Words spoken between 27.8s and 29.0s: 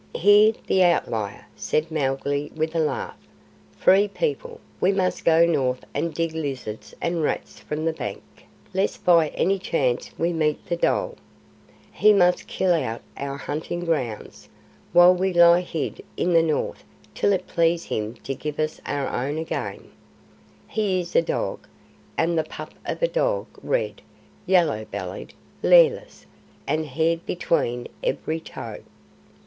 every toe!